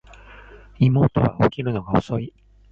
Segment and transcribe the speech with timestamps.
[0.79, 2.33] 妹は起きるのが遅い